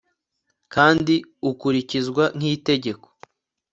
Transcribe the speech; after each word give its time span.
kandi 0.73 1.13
ukurikizwa 1.49 2.23
nk'itegeko 2.37 3.07